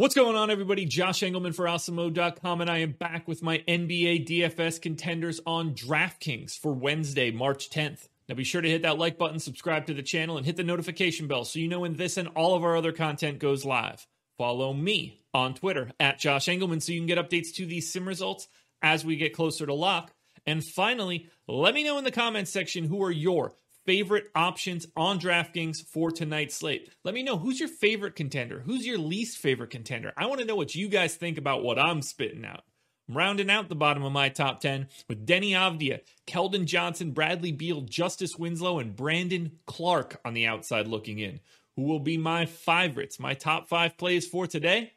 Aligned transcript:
What's 0.00 0.14
going 0.14 0.34
on, 0.34 0.50
everybody? 0.50 0.86
Josh 0.86 1.20
Engleman 1.20 1.54
for 1.54 1.66
Awesemo.com, 1.66 2.62
and 2.62 2.70
I 2.70 2.78
am 2.78 2.92
back 2.92 3.28
with 3.28 3.42
my 3.42 3.58
NBA 3.68 4.26
DFS 4.26 4.80
contenders 4.80 5.42
on 5.44 5.74
DraftKings 5.74 6.58
for 6.58 6.72
Wednesday, 6.72 7.30
March 7.30 7.68
10th. 7.68 8.08
Now 8.26 8.34
be 8.34 8.42
sure 8.42 8.62
to 8.62 8.68
hit 8.70 8.80
that 8.80 8.96
like 8.96 9.18
button, 9.18 9.38
subscribe 9.38 9.84
to 9.88 9.92
the 9.92 10.02
channel, 10.02 10.38
and 10.38 10.46
hit 10.46 10.56
the 10.56 10.64
notification 10.64 11.26
bell 11.26 11.44
so 11.44 11.58
you 11.58 11.68
know 11.68 11.80
when 11.80 11.96
this 11.96 12.16
and 12.16 12.28
all 12.28 12.54
of 12.54 12.64
our 12.64 12.78
other 12.78 12.92
content 12.92 13.40
goes 13.40 13.66
live. 13.66 14.06
Follow 14.38 14.72
me 14.72 15.20
on 15.34 15.52
Twitter 15.52 15.90
at 16.00 16.18
Josh 16.18 16.46
Engleman 16.46 16.80
so 16.80 16.92
you 16.92 17.00
can 17.00 17.06
get 17.06 17.18
updates 17.18 17.52
to 17.56 17.66
these 17.66 17.92
sim 17.92 18.08
results 18.08 18.48
as 18.80 19.04
we 19.04 19.16
get 19.16 19.34
closer 19.34 19.66
to 19.66 19.74
lock. 19.74 20.14
And 20.46 20.64
finally, 20.64 21.28
let 21.46 21.74
me 21.74 21.84
know 21.84 21.98
in 21.98 22.04
the 22.04 22.10
comments 22.10 22.50
section 22.50 22.84
who 22.84 23.02
are 23.02 23.10
your 23.10 23.52
favorite 23.86 24.26
options 24.34 24.86
on 24.96 25.18
DraftKings 25.18 25.84
for 25.86 26.10
tonight's 26.10 26.56
slate. 26.56 26.90
Let 27.04 27.14
me 27.14 27.22
know 27.22 27.36
who's 27.36 27.60
your 27.60 27.68
favorite 27.68 28.16
contender, 28.16 28.60
who's 28.60 28.86
your 28.86 28.98
least 28.98 29.38
favorite 29.38 29.70
contender. 29.70 30.12
I 30.16 30.26
want 30.26 30.40
to 30.40 30.46
know 30.46 30.56
what 30.56 30.74
you 30.74 30.88
guys 30.88 31.14
think 31.14 31.38
about 31.38 31.62
what 31.62 31.78
I'm 31.78 32.02
spitting 32.02 32.44
out. 32.44 32.62
I'm 33.08 33.16
rounding 33.16 33.50
out 33.50 33.68
the 33.68 33.74
bottom 33.74 34.04
of 34.04 34.12
my 34.12 34.28
top 34.28 34.60
10 34.60 34.88
with 35.08 35.26
Deni 35.26 35.50
Avdija, 35.50 36.00
Keldon 36.26 36.64
Johnson, 36.64 37.10
Bradley 37.10 37.52
Beal, 37.52 37.80
Justice 37.80 38.36
Winslow, 38.36 38.78
and 38.78 38.94
Brandon 38.94 39.58
Clarke 39.66 40.20
on 40.24 40.34
the 40.34 40.46
outside 40.46 40.86
looking 40.86 41.18
in. 41.18 41.40
Who 41.76 41.82
will 41.82 42.00
be 42.00 42.16
my 42.16 42.46
favorites, 42.46 43.18
my 43.18 43.34
top 43.34 43.68
five 43.68 43.96
plays 43.96 44.26
for 44.26 44.46
today? 44.46 44.92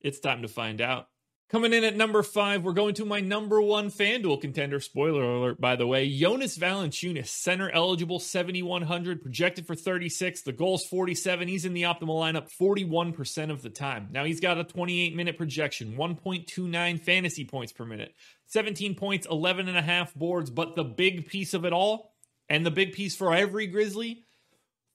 It's 0.00 0.20
time 0.20 0.42
to 0.42 0.48
find 0.48 0.80
out. 0.80 1.08
Coming 1.52 1.74
in 1.74 1.84
at 1.84 1.96
number 1.96 2.22
five, 2.22 2.64
we're 2.64 2.72
going 2.72 2.94
to 2.94 3.04
my 3.04 3.20
number 3.20 3.60
one 3.60 3.90
FanDuel 3.90 4.40
contender. 4.40 4.80
Spoiler 4.80 5.22
alert, 5.22 5.60
by 5.60 5.76
the 5.76 5.86
way. 5.86 6.08
Jonas 6.08 6.56
Valanciunas, 6.56 7.26
center 7.26 7.68
eligible, 7.68 8.18
7,100, 8.18 9.20
projected 9.20 9.66
for 9.66 9.74
36. 9.74 10.44
The 10.44 10.52
goal's 10.52 10.86
47. 10.86 11.48
He's 11.48 11.66
in 11.66 11.74
the 11.74 11.82
optimal 11.82 12.18
lineup 12.18 12.48
41% 12.58 13.50
of 13.50 13.60
the 13.60 13.68
time. 13.68 14.08
Now 14.10 14.24
he's 14.24 14.40
got 14.40 14.56
a 14.56 14.64
28 14.64 15.14
minute 15.14 15.36
projection, 15.36 15.94
1.29 15.94 17.00
fantasy 17.02 17.44
points 17.44 17.72
per 17.72 17.84
minute, 17.84 18.14
17 18.46 18.94
points, 18.94 19.26
11 19.30 19.68
and 19.68 19.76
a 19.76 19.82
half 19.82 20.14
boards. 20.14 20.48
But 20.48 20.74
the 20.74 20.84
big 20.84 21.26
piece 21.26 21.52
of 21.52 21.66
it 21.66 21.74
all, 21.74 22.14
and 22.48 22.64
the 22.64 22.70
big 22.70 22.94
piece 22.94 23.14
for 23.14 23.34
every 23.34 23.66
Grizzly, 23.66 24.24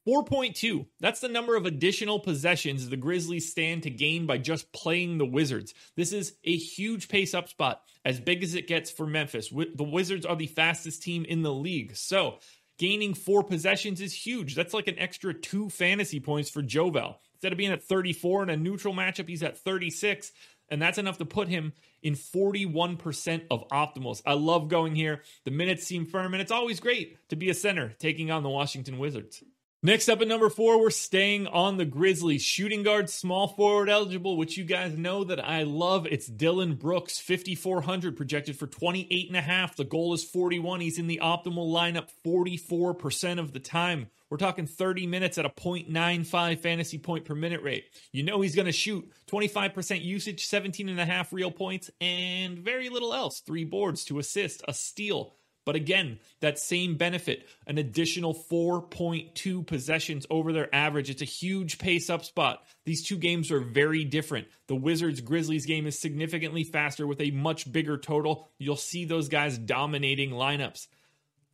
4.2. 0.07 0.85
That's 1.01 1.19
the 1.19 1.27
number 1.27 1.57
of 1.57 1.65
additional 1.65 2.19
possessions 2.19 2.87
the 2.87 2.95
Grizzlies 2.95 3.51
stand 3.51 3.83
to 3.83 3.89
gain 3.89 4.25
by 4.25 4.37
just 4.37 4.71
playing 4.71 5.17
the 5.17 5.25
Wizards. 5.25 5.73
This 5.97 6.13
is 6.13 6.33
a 6.45 6.55
huge 6.55 7.09
pace 7.09 7.33
up 7.33 7.49
spot, 7.49 7.81
as 8.05 8.21
big 8.21 8.41
as 8.41 8.55
it 8.55 8.67
gets 8.67 8.89
for 8.89 9.05
Memphis. 9.05 9.49
The 9.49 9.83
Wizards 9.83 10.25
are 10.25 10.37
the 10.37 10.47
fastest 10.47 11.03
team 11.03 11.25
in 11.25 11.41
the 11.41 11.53
league. 11.53 11.95
So, 11.97 12.39
gaining 12.77 13.15
four 13.15 13.43
possessions 13.43 13.99
is 13.99 14.13
huge. 14.13 14.55
That's 14.55 14.73
like 14.73 14.87
an 14.87 14.97
extra 14.97 15.33
two 15.33 15.69
fantasy 15.69 16.21
points 16.21 16.49
for 16.49 16.61
Jovel. 16.61 17.19
Instead 17.33 17.51
of 17.51 17.57
being 17.57 17.71
at 17.71 17.83
34 17.83 18.43
in 18.43 18.49
a 18.49 18.57
neutral 18.57 18.93
matchup, 18.93 19.27
he's 19.27 19.43
at 19.43 19.57
36 19.57 20.31
and 20.69 20.81
that's 20.81 20.97
enough 20.97 21.17
to 21.17 21.25
put 21.25 21.47
him 21.47 21.73
in 22.01 22.13
41% 22.13 23.45
of 23.49 23.67
optimals. 23.69 24.21
I 24.25 24.33
love 24.33 24.67
going 24.67 24.95
here. 24.95 25.23
The 25.45 25.51
minutes 25.51 25.85
seem 25.85 26.05
firm, 26.05 26.33
and 26.33 26.41
it's 26.41 26.51
always 26.51 26.79
great 26.79 27.17
to 27.29 27.35
be 27.35 27.49
a 27.49 27.53
center 27.53 27.93
taking 27.99 28.31
on 28.31 28.43
the 28.43 28.49
Washington 28.49 28.97
Wizards. 28.97 29.43
Next 29.83 30.09
up 30.09 30.21
at 30.21 30.27
number 30.27 30.49
four, 30.49 30.81
we're 30.81 30.89
staying 30.89 31.45
on 31.45 31.77
the 31.77 31.85
Grizzlies. 31.85 32.41
Shooting 32.41 32.81
guard, 32.81 33.11
small 33.11 33.47
forward 33.47 33.89
eligible, 33.89 34.35
which 34.35 34.57
you 34.57 34.63
guys 34.63 34.97
know 34.97 35.23
that 35.25 35.39
I 35.47 35.63
love. 35.63 36.07
It's 36.07 36.25
Dillon 36.25 36.73
Brooks, 36.73 37.19
5,400 37.19 38.17
projected 38.17 38.57
for 38.57 38.65
28 38.65 39.27
and 39.27 39.37
a 39.37 39.41
half. 39.41 39.75
The 39.75 39.83
goal 39.83 40.15
is 40.15 40.23
41. 40.23 40.81
He's 40.81 40.97
in 40.97 41.05
the 41.05 41.19
optimal 41.21 41.71
lineup 41.71 42.09
44% 42.25 43.37
of 43.37 43.53
the 43.53 43.59
time. 43.59 44.07
We're 44.31 44.37
talking 44.37 44.65
30 44.65 45.05
minutes 45.05 45.37
at 45.37 45.45
a 45.45 45.49
0.95 45.49 46.59
fantasy 46.59 46.97
point 46.97 47.25
per 47.25 47.35
minute 47.35 47.61
rate. 47.61 47.85
You 48.11 48.23
know 48.23 48.41
he's 48.41 48.55
going 48.55 48.65
to 48.65 48.71
shoot 48.71 49.07
25% 49.27 50.03
usage, 50.03 50.47
17 50.47 50.89
and 50.89 50.99
a 50.99 51.05
half 51.05 51.31
real 51.31 51.51
points, 51.51 51.91
and 52.01 52.57
very 52.57 52.89
little 52.89 53.13
else. 53.13 53.41
Three 53.41 53.63
boards 53.63 54.05
to 54.05 54.17
assist, 54.17 54.63
a 54.67 54.73
steal, 54.73 55.35
but 55.67 55.75
again, 55.75 56.19
that 56.39 56.57
same 56.57 56.95
benefit, 56.95 57.45
an 57.65 57.77
additional 57.77 58.33
4.2 58.33 59.67
possessions 59.67 60.25
over 60.29 60.53
their 60.53 60.73
average. 60.73 61.09
It's 61.09 61.21
a 61.21 61.25
huge 61.25 61.77
pace 61.77 62.09
up 62.09 62.23
spot. 62.23 62.63
These 62.85 63.05
two 63.05 63.17
games 63.17 63.51
are 63.51 63.59
very 63.59 64.05
different. 64.05 64.47
The 64.67 64.77
Wizards 64.77 65.19
Grizzlies 65.19 65.65
game 65.65 65.85
is 65.85 65.99
significantly 65.99 66.63
faster 66.63 67.05
with 67.05 67.19
a 67.19 67.31
much 67.31 67.69
bigger 67.69 67.97
total. 67.97 68.47
You'll 68.57 68.77
see 68.77 69.03
those 69.03 69.27
guys 69.27 69.57
dominating 69.57 70.29
lineups. 70.29 70.87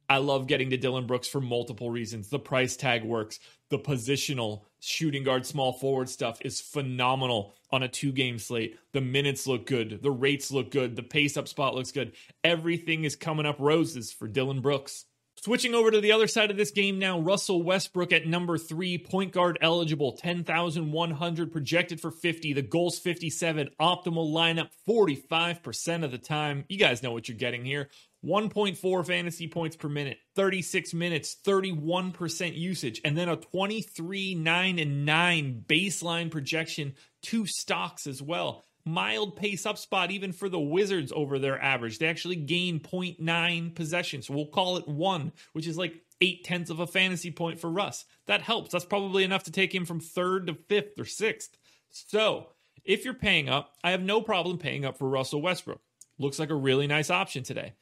I 0.08 0.18
love 0.18 0.46
getting 0.46 0.70
to 0.70 0.78
Dillon 0.78 1.08
Brooks 1.08 1.28
for 1.28 1.42
multiple 1.42 1.90
reasons. 1.90 2.30
The 2.30 2.38
price 2.38 2.76
tag 2.76 3.04
works. 3.04 3.40
The 3.70 3.80
positional 3.80 4.66
shooting 4.80 5.24
guard, 5.24 5.48
small 5.48 5.74
forward 5.74 6.08
stuff 6.08 6.38
is 6.46 6.62
phenomenal 6.62 7.56
on 7.74 7.84
a 7.84 7.90
two 7.90 8.12
game 8.12 8.38
slate. 8.38 8.78
The 8.94 9.02
minutes 9.02 9.48
look 9.48 9.66
good. 9.66 10.00
The 10.04 10.12
rates 10.12 10.52
look 10.52 10.70
good. 10.70 10.96
The 10.96 11.04
pace 11.04 11.36
up 11.36 11.48
spot 11.48 11.74
looks 11.74 11.92
good. 11.92 12.14
Everything 12.44 13.04
is 13.04 13.16
coming 13.16 13.48
up 13.48 13.58
roses 13.60 14.14
for 14.14 14.28
Dillon 14.28 14.62
Brooks. 14.62 15.06
Switching 15.42 15.74
over 15.74 15.90
to 15.90 16.00
the 16.00 16.12
other 16.12 16.28
side 16.28 16.52
of 16.52 16.58
this 16.58 16.70
game 16.70 17.00
now, 17.00 17.20
Russell 17.20 17.64
Westbrook 17.64 18.14
at 18.14 18.28
number 18.28 18.60
three, 18.60 19.00
point 19.00 19.34
guard 19.34 19.58
eligible, 19.60 20.14
10,100, 20.14 21.52
projected 21.52 22.00
for 22.00 22.12
50. 22.12 22.54
The 22.54 22.62
goal's 22.62 23.00
57, 23.00 23.72
optimal 23.82 24.32
lineup 24.32 24.70
45% 24.88 26.04
of 26.06 26.12
the 26.12 26.20
time. 26.20 26.66
You 26.70 26.78
guys 26.78 27.02
know 27.02 27.12
what 27.12 27.28
you're 27.28 27.36
getting 27.36 27.66
here. 27.66 27.90
1.4 28.26 29.06
fantasy 29.06 29.48
points 29.48 29.76
per 29.76 29.90
minute, 29.90 30.18
36 30.36 30.94
minutes, 30.94 31.36
31% 31.46 32.58
usage, 32.58 33.02
and 33.04 33.18
then 33.18 33.28
a 33.28 33.36
23, 33.36 34.36
9, 34.36 34.80
and 34.80 35.06
9 35.06 35.66
baseline 35.68 36.32
projection, 36.32 36.96
two 37.22 37.46
stocks 37.46 38.08
as 38.08 38.22
well. 38.22 38.64
Mild 38.86 39.36
pace 39.38 39.66
up 39.66 39.78
spot 39.78 40.12
even 40.12 40.32
for 40.34 40.50
the 40.50 40.60
Wizards 40.60 41.14
over 41.16 41.40
their 41.40 41.62
average. 41.62 42.00
They 42.00 42.08
actually 42.08 42.36
gain 42.36 42.80
0.9 42.80 43.76
possessions. 43.76 44.30
We'll 44.30 44.48
call 44.48 44.78
it 44.78 44.88
one, 44.88 45.32
which 45.54 45.68
is 45.68 45.78
like 45.78 45.94
eight 46.20 46.44
tenths 46.44 46.70
of 46.70 46.80
a 46.80 46.88
fantasy 46.88 47.32
point 47.32 47.60
for 47.60 47.70
Russ. 47.70 48.06
That 48.28 48.42
helps. 48.42 48.72
That's 48.72 48.86
probably 48.86 49.24
enough 49.24 49.44
to 49.44 49.52
take 49.52 49.74
him 49.74 49.86
from 49.86 50.00
third 50.00 50.48
to 50.48 50.54
fifth 50.54 51.00
or 51.00 51.06
sixth. 51.06 51.58
So 51.90 52.48
if 52.84 53.06
you're 53.06 53.14
paying 53.14 53.48
up, 53.48 53.74
I 53.84 53.92
have 53.92 54.02
no 54.02 54.22
problem 54.22 54.58
paying 54.58 54.84
up 54.84 54.98
for 54.98 55.08
Russell 55.08 55.42
Westbrook. 55.42 55.82
Looks 56.18 56.40
like 56.40 56.50
a 56.50 56.56
really 56.56 56.88
nice 56.88 57.10
option 57.10 57.44
today. 57.44 57.74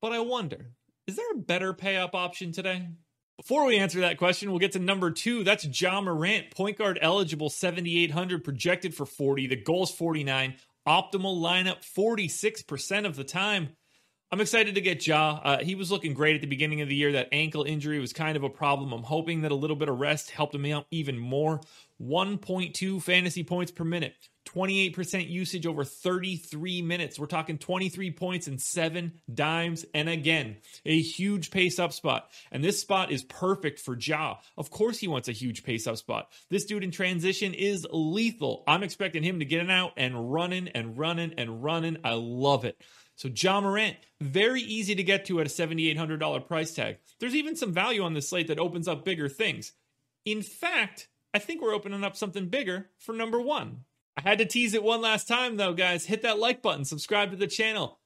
But 0.00 0.12
I 0.12 0.20
wonder, 0.20 0.72
is 1.06 1.16
there 1.16 1.32
a 1.34 1.38
better 1.38 1.72
pay 1.72 1.96
up 1.96 2.14
option 2.14 2.52
today? 2.52 2.88
Before 3.36 3.66
we 3.66 3.76
answer 3.76 4.00
that 4.00 4.18
question, 4.18 4.50
we'll 4.50 4.60
get 4.60 4.72
to 4.72 4.78
number 4.78 5.10
two. 5.10 5.44
That's 5.44 5.80
Ja 5.80 6.00
Morant, 6.00 6.50
point 6.50 6.78
guard 6.78 6.98
eligible, 7.02 7.50
7,800, 7.50 8.42
projected 8.42 8.94
for 8.94 9.04
40. 9.04 9.46
The 9.46 9.56
goal's 9.56 9.90
49. 9.90 10.54
Optimal 10.88 11.40
lineup, 11.40 11.84
46% 11.84 13.06
of 13.06 13.16
the 13.16 13.24
time. 13.24 13.70
I'm 14.32 14.40
excited 14.40 14.74
to 14.74 14.80
get 14.80 15.06
Ja. 15.06 15.40
Uh, 15.44 15.58
he 15.62 15.76
was 15.76 15.92
looking 15.92 16.12
great 16.12 16.34
at 16.34 16.40
the 16.40 16.48
beginning 16.48 16.80
of 16.80 16.88
the 16.88 16.96
year. 16.96 17.12
That 17.12 17.28
ankle 17.30 17.62
injury 17.62 18.00
was 18.00 18.12
kind 18.12 18.36
of 18.36 18.42
a 18.42 18.50
problem. 18.50 18.92
I'm 18.92 19.04
hoping 19.04 19.42
that 19.42 19.52
a 19.52 19.56
little 19.56 19.76
bit 19.76 19.88
of 19.88 20.00
rest 20.00 20.32
helped 20.32 20.52
him 20.52 20.66
out 20.66 20.86
even 20.90 21.16
more. 21.16 21.60
1.2 22.02 23.00
fantasy 23.00 23.44
points 23.44 23.70
per 23.70 23.84
minute, 23.84 24.14
28% 24.46 25.30
usage 25.30 25.64
over 25.64 25.84
33 25.84 26.82
minutes. 26.82 27.20
We're 27.20 27.26
talking 27.26 27.56
23 27.56 28.10
points 28.10 28.48
and 28.48 28.60
seven 28.60 29.12
dimes. 29.32 29.84
And 29.94 30.08
again, 30.08 30.56
a 30.84 31.00
huge 31.00 31.52
pace 31.52 31.78
up 31.78 31.92
spot. 31.92 32.28
And 32.50 32.64
this 32.64 32.80
spot 32.80 33.12
is 33.12 33.22
perfect 33.22 33.78
for 33.78 33.96
Ja. 33.96 34.38
Of 34.58 34.70
course, 34.70 34.98
he 34.98 35.06
wants 35.06 35.28
a 35.28 35.32
huge 35.32 35.62
pace 35.62 35.86
up 35.86 35.98
spot. 35.98 36.32
This 36.50 36.64
dude 36.64 36.82
in 36.82 36.90
transition 36.90 37.54
is 37.54 37.86
lethal. 37.92 38.64
I'm 38.66 38.82
expecting 38.82 39.22
him 39.22 39.38
to 39.38 39.44
get 39.44 39.62
it 39.62 39.70
out 39.70 39.92
and 39.96 40.32
running 40.32 40.66
and 40.68 40.98
running 40.98 41.34
and 41.38 41.62
running. 41.62 41.98
I 42.02 42.14
love 42.14 42.64
it. 42.64 42.76
So, 43.16 43.28
Ja 43.34 43.60
Morant, 43.60 43.96
very 44.20 44.60
easy 44.60 44.94
to 44.94 45.02
get 45.02 45.24
to 45.26 45.40
at 45.40 45.46
a 45.46 45.50
$7,800 45.50 46.46
price 46.46 46.74
tag. 46.74 46.98
There's 47.18 47.34
even 47.34 47.56
some 47.56 47.72
value 47.72 48.02
on 48.02 48.14
this 48.14 48.28
slate 48.28 48.48
that 48.48 48.58
opens 48.58 48.88
up 48.88 49.04
bigger 49.04 49.28
things. 49.28 49.72
In 50.24 50.42
fact, 50.42 51.08
I 51.32 51.38
think 51.38 51.62
we're 51.62 51.74
opening 51.74 52.04
up 52.04 52.16
something 52.16 52.48
bigger 52.48 52.90
for 52.98 53.14
number 53.14 53.40
one. 53.40 53.84
I 54.16 54.22
had 54.22 54.38
to 54.38 54.46
tease 54.46 54.74
it 54.74 54.82
one 54.82 55.02
last 55.02 55.28
time 55.28 55.56
though, 55.56 55.74
guys. 55.74 56.06
Hit 56.06 56.22
that 56.22 56.38
like 56.38 56.62
button, 56.62 56.84
subscribe 56.84 57.30
to 57.30 57.36
the 57.36 57.46
channel, 57.46 57.98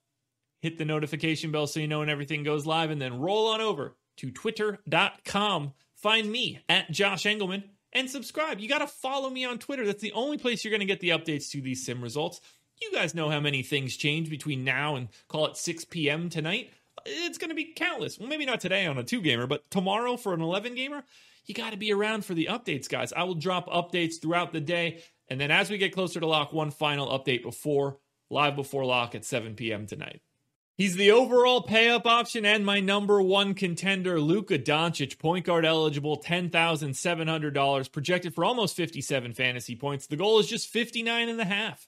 hit 0.60 0.78
the 0.78 0.84
notification 0.84 1.52
bell 1.52 1.66
so 1.66 1.80
you 1.80 1.88
know 1.88 2.00
when 2.00 2.10
everything 2.10 2.42
goes 2.42 2.66
live, 2.66 2.90
and 2.90 3.00
then 3.00 3.20
roll 3.20 3.48
on 3.48 3.60
over 3.60 3.96
to 4.18 4.30
twitter.com. 4.30 5.72
Find 5.96 6.30
me 6.30 6.60
at 6.68 6.90
Josh 6.90 7.24
Engleman 7.24 7.64
and 7.92 8.10
subscribe. 8.10 8.58
You 8.58 8.68
got 8.68 8.78
to 8.78 8.86
follow 8.86 9.30
me 9.30 9.44
on 9.44 9.58
Twitter. 9.58 9.86
That's 9.86 10.02
the 10.02 10.12
only 10.12 10.38
place 10.38 10.64
you're 10.64 10.70
going 10.70 10.80
to 10.80 10.86
get 10.86 11.00
the 11.00 11.10
updates 11.10 11.50
to 11.50 11.60
these 11.60 11.84
sim 11.84 12.02
results. 12.02 12.40
You 12.80 12.92
guys 12.92 13.14
know 13.14 13.28
how 13.28 13.40
many 13.40 13.62
things 13.62 13.96
change 13.96 14.30
between 14.30 14.64
now 14.64 14.96
and 14.96 15.08
call 15.28 15.46
it 15.46 15.56
6 15.56 15.84
p.m. 15.86 16.28
tonight. 16.28 16.70
It's 17.06 17.38
going 17.38 17.50
to 17.50 17.54
be 17.54 17.72
countless. 17.74 18.18
Well, 18.18 18.28
maybe 18.28 18.46
not 18.46 18.60
today 18.60 18.86
on 18.86 18.98
a 18.98 19.04
two 19.04 19.22
gamer, 19.22 19.46
but 19.46 19.70
tomorrow 19.70 20.16
for 20.16 20.34
an 20.34 20.40
11 20.40 20.74
gamer 20.74 21.04
you 21.50 21.54
got 21.54 21.70
to 21.70 21.76
be 21.76 21.92
around 21.92 22.24
for 22.24 22.32
the 22.32 22.46
updates, 22.46 22.88
guys. 22.88 23.12
I 23.12 23.24
will 23.24 23.34
drop 23.34 23.68
updates 23.68 24.20
throughout 24.20 24.52
the 24.52 24.60
day. 24.60 25.02
And 25.28 25.40
then 25.40 25.50
as 25.50 25.68
we 25.68 25.78
get 25.78 25.92
closer 25.92 26.20
to 26.20 26.26
lock, 26.26 26.52
one 26.52 26.70
final 26.70 27.08
update 27.08 27.42
before 27.42 27.98
live 28.30 28.54
before 28.54 28.84
lock 28.84 29.14
at 29.14 29.24
7 29.24 29.54
p.m. 29.56 29.86
tonight. 29.86 30.22
He's 30.76 30.96
the 30.96 31.10
overall 31.10 31.62
pay 31.62 31.90
up 31.90 32.06
option 32.06 32.46
and 32.46 32.64
my 32.64 32.80
number 32.80 33.20
one 33.20 33.54
contender, 33.54 34.18
Luka 34.20 34.58
Doncic, 34.58 35.18
point 35.18 35.44
guard 35.44 35.66
eligible, 35.66 36.22
$10,700, 36.22 37.92
projected 37.92 38.34
for 38.34 38.44
almost 38.44 38.76
57 38.76 39.34
fantasy 39.34 39.76
points. 39.76 40.06
The 40.06 40.16
goal 40.16 40.38
is 40.38 40.46
just 40.46 40.68
59 40.68 41.28
and 41.28 41.40
a 41.40 41.44
half. 41.44 41.86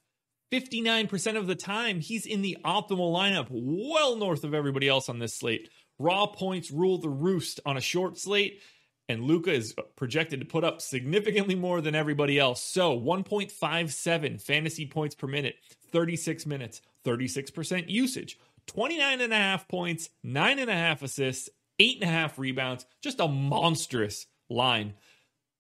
59% 0.52 1.37
of 1.37 1.46
the 1.46 1.54
time, 1.54 2.00
he's 2.00 2.26
in 2.26 2.43
the 2.43 2.58
optimal 2.62 3.10
lineup, 3.10 3.46
well 3.50 4.16
north 4.16 4.44
of 4.44 4.52
everybody 4.52 4.87
else 4.87 5.08
on 5.08 5.19
this 5.19 5.34
slate. 5.34 5.70
Raw 5.99 6.26
points 6.26 6.70
rule 6.70 6.99
the 6.99 7.08
roost 7.08 7.58
on 7.64 7.78
a 7.78 7.81
short 7.81 8.19
slate, 8.19 8.60
and 9.08 9.25
Luka 9.25 9.50
is 9.50 9.75
projected 9.96 10.40
to 10.40 10.46
put 10.46 10.62
up 10.62 10.82
significantly 10.82 11.54
more 11.54 11.81
than 11.81 11.94
everybody 11.94 12.38
else. 12.38 12.62
So 12.62 12.99
1.57 12.99 14.43
fantasy 14.43 14.87
points 14.87 15.14
per 15.14 15.26
minute, 15.26 15.54
36 15.90 16.44
minutes, 16.44 16.82
36% 17.06 17.88
usage. 17.88 18.38
29 18.66 19.20
and 19.22 19.32
a 19.32 19.37
half 19.37 19.66
points, 19.69 20.10
nine 20.22 20.58
and 20.58 20.70
a 20.70 20.75
half 20.75 21.02
assists, 21.02 21.49
eight 21.78 21.96
and 22.02 22.08
a 22.10 22.12
half 22.12 22.38
rebounds. 22.38 22.84
Just 23.00 23.20
a 23.20 23.26
monstrous 23.26 24.26
line. 24.50 24.94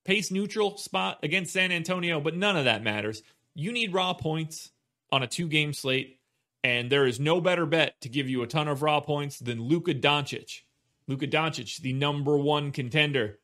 Pace 0.04 0.30
neutral 0.30 0.76
spot 0.76 1.18
against 1.22 1.52
San 1.52 1.72
Antonio, 1.72 2.20
but 2.20 2.36
none 2.36 2.56
of 2.56 2.66
that 2.66 2.82
matters. 2.82 3.22
You 3.54 3.72
need 3.72 3.94
raw 3.94 4.14
points 4.14 4.70
on 5.12 5.22
a 5.22 5.28
two 5.28 5.46
game 5.46 5.72
slate, 5.72 6.18
and 6.64 6.90
there 6.90 7.06
is 7.06 7.20
no 7.20 7.40
better 7.40 7.66
bet 7.66 8.00
to 8.00 8.08
give 8.08 8.28
you 8.28 8.42
a 8.42 8.46
ton 8.46 8.66
of 8.66 8.82
raw 8.82 9.00
points 9.00 9.38
than 9.38 9.62
Luka 9.62 9.94
Doncic. 9.94 10.62
Luka 11.06 11.26
Doncic, 11.26 11.78
the 11.78 11.92
number 11.92 12.36
one 12.36 12.72
contender 12.72 13.38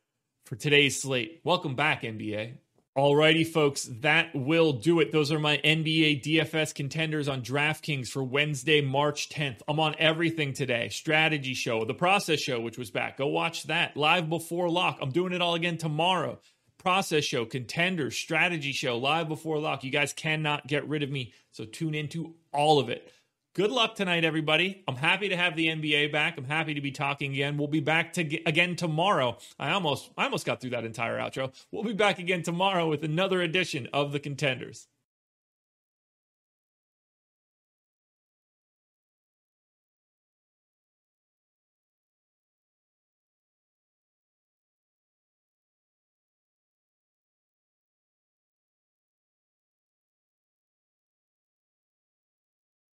for 0.45 0.55
today's 0.55 1.01
slate. 1.01 1.41
Welcome 1.43 1.75
back, 1.75 2.01
NBA. 2.01 2.55
Alrighty, 2.97 3.47
folks, 3.47 3.87
that 4.01 4.33
will 4.33 4.73
do 4.73 4.99
it. 4.99 5.11
Those 5.11 5.31
are 5.31 5.39
my 5.39 5.57
NBA 5.57 6.23
DFS 6.23 6.73
contenders 6.73 7.27
on 7.27 7.41
DraftKings 7.41 8.07
for 8.09 8.23
Wednesday, 8.23 8.81
March 8.81 9.29
10th. 9.29 9.61
I'm 9.67 9.79
on 9.79 9.95
everything 9.99 10.53
today 10.53 10.89
strategy 10.89 11.53
show, 11.53 11.85
the 11.85 11.93
process 11.93 12.39
show, 12.41 12.59
which 12.59 12.77
was 12.77 12.89
back. 12.89 13.17
Go 13.17 13.27
watch 13.27 13.63
that 13.65 13.95
live 13.95 14.27
before 14.27 14.69
lock. 14.69 14.97
I'm 15.01 15.11
doing 15.11 15.33
it 15.33 15.41
all 15.41 15.53
again 15.53 15.77
tomorrow. 15.77 16.39
Process 16.79 17.25
show, 17.25 17.45
contenders, 17.45 18.15
strategy 18.15 18.71
show, 18.71 18.97
live 18.97 19.27
before 19.27 19.59
lock. 19.59 19.83
You 19.83 19.91
guys 19.91 20.13
cannot 20.13 20.65
get 20.65 20.87
rid 20.87 21.03
of 21.03 21.11
me. 21.11 21.33
So 21.51 21.65
tune 21.65 21.93
into 21.93 22.33
all 22.53 22.79
of 22.79 22.89
it. 22.89 23.11
Good 23.53 23.69
luck 23.69 23.95
tonight, 23.95 24.23
everybody. 24.23 24.83
I'm 24.87 24.95
happy 24.95 25.27
to 25.27 25.35
have 25.35 25.57
the 25.57 25.67
NBA 25.67 26.13
back. 26.13 26.37
I'm 26.37 26.45
happy 26.45 26.73
to 26.75 26.81
be 26.81 26.91
talking 26.91 27.33
again. 27.33 27.57
We'll 27.57 27.67
be 27.67 27.81
back 27.81 28.13
to 28.13 28.21
again 28.45 28.77
tomorrow. 28.77 29.37
I 29.59 29.71
almost 29.71 30.09
I 30.17 30.23
almost 30.23 30.45
got 30.45 30.61
through 30.61 30.69
that 30.69 30.85
entire 30.85 31.17
outro. 31.17 31.53
We'll 31.69 31.83
be 31.83 31.91
back 31.91 32.19
again 32.19 32.43
tomorrow 32.43 32.87
with 32.87 33.03
another 33.03 33.41
edition 33.41 33.89
of 33.91 34.13
the 34.13 34.19
Contenders. 34.19 34.87